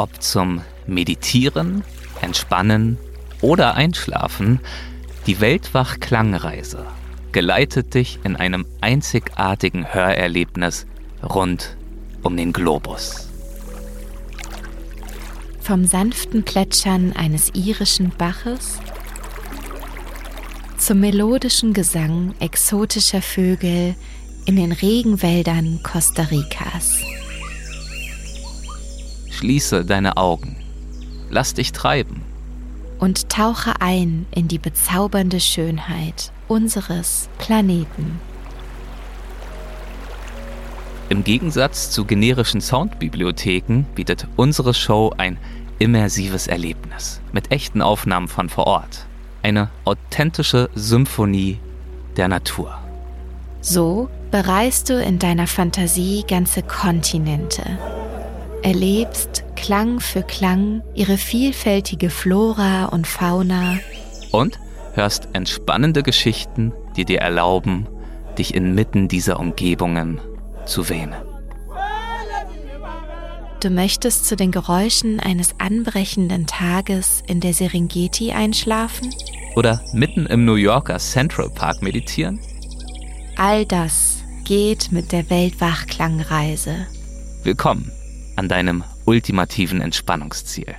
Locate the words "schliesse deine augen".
29.40-30.54